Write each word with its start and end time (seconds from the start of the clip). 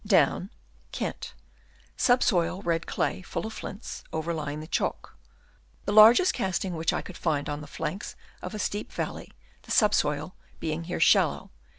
Down, 0.03 0.49
Kent 0.91 1.35
(sub 1.95 2.23
soil 2.23 2.63
red 2.63 2.87
clay, 2.87 3.21
full 3.21 3.45
of 3.45 3.53
flints, 3.53 4.03
over 4.11 4.33
lying 4.33 4.59
the 4.59 4.65
chalk). 4.65 5.15
The 5.85 5.91
largest 5.91 6.33
casting 6.33 6.73
which 6.75 6.91
I 6.91 7.03
could 7.03 7.15
find 7.17 7.47
on 7.47 7.61
the 7.61 7.67
flanks 7.67 8.15
of 8.41 8.55
a 8.55 8.57
steep 8.57 8.91
valley, 8.91 9.31
the 9.61 9.69
sub 9.71 9.93
soil 9.93 10.33
being 10.59 10.85
here 10.85 10.99
shallow. 10.99 11.51